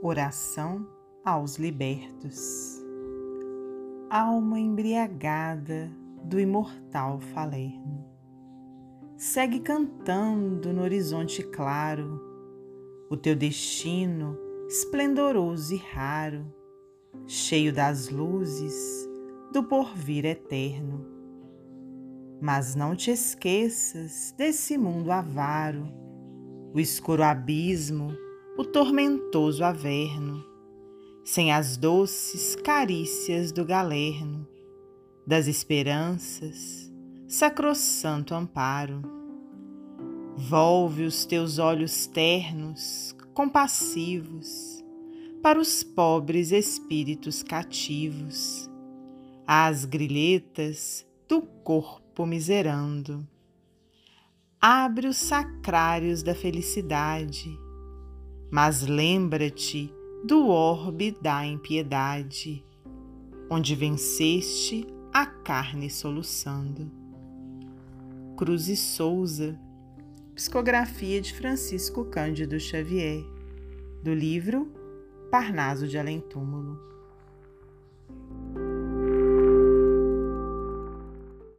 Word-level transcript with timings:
Oração 0.00 0.86
aos 1.24 1.56
libertos. 1.56 2.80
Alma 4.08 4.60
embriagada 4.60 5.90
do 6.22 6.38
imortal 6.38 7.18
Falerno, 7.18 8.06
segue 9.16 9.58
cantando 9.58 10.72
no 10.72 10.82
horizonte 10.82 11.42
claro 11.42 12.22
o 13.10 13.16
teu 13.16 13.34
destino 13.34 14.38
esplendoroso 14.68 15.74
e 15.74 15.78
raro, 15.78 16.46
cheio 17.26 17.72
das 17.72 18.08
luzes 18.08 18.74
do 19.52 19.64
porvir 19.64 20.24
eterno. 20.24 21.04
Mas 22.40 22.76
não 22.76 22.94
te 22.94 23.10
esqueças 23.10 24.32
desse 24.38 24.78
mundo 24.78 25.10
avaro, 25.10 25.92
o 26.72 26.78
escuro 26.78 27.24
abismo, 27.24 28.16
o 28.58 28.64
tormentoso 28.64 29.62
averno, 29.62 30.44
sem 31.24 31.52
as 31.52 31.76
doces 31.76 32.56
carícias 32.56 33.52
do 33.52 33.64
galerno, 33.64 34.48
das 35.24 35.46
esperanças, 35.46 36.92
sacrossanto 37.28 38.34
amparo. 38.34 39.00
Volve 40.36 41.04
os 41.04 41.24
teus 41.24 41.60
olhos 41.60 42.08
ternos, 42.08 43.14
compassivos, 43.32 44.84
para 45.40 45.60
os 45.60 45.84
pobres 45.84 46.50
espíritos 46.50 47.44
cativos, 47.44 48.68
às 49.46 49.84
grilhetas 49.84 51.06
do 51.28 51.42
corpo 51.42 52.26
miserando. 52.26 53.24
Abre 54.60 55.06
os 55.06 55.16
sacrários 55.16 56.24
da 56.24 56.34
felicidade, 56.34 57.56
mas 58.50 58.82
lembra-te 58.82 59.92
do 60.24 60.48
orbe 60.48 61.16
da 61.20 61.46
impiedade, 61.46 62.64
onde 63.50 63.74
venceste 63.74 64.86
a 65.12 65.26
carne 65.26 65.90
soluçando. 65.90 66.90
Cruz 68.36 68.68
e 68.68 68.76
Souza 68.76 69.58
Psicografia 70.38 71.20
de 71.20 71.34
Francisco 71.34 72.04
Cândido 72.04 72.60
Xavier, 72.60 73.24
do 74.04 74.14
livro 74.14 74.72
Parnaso 75.32 75.88
de 75.88 75.98
Além 75.98 76.20
Túmulo. 76.20 76.78